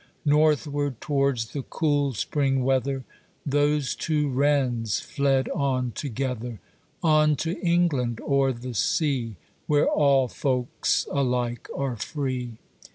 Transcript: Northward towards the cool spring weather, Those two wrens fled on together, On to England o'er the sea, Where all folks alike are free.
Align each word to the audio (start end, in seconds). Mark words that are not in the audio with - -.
Northward 0.25 0.99
towards 0.99 1.53
the 1.53 1.61
cool 1.61 2.13
spring 2.15 2.63
weather, 2.63 3.03
Those 3.45 3.93
two 3.93 4.29
wrens 4.31 4.99
fled 4.99 5.47
on 5.49 5.91
together, 5.91 6.59
On 7.03 7.35
to 7.35 7.59
England 7.61 8.19
o'er 8.21 8.51
the 8.51 8.73
sea, 8.73 9.35
Where 9.67 9.87
all 9.87 10.27
folks 10.27 11.07
alike 11.11 11.69
are 11.77 11.97
free. 11.97 12.57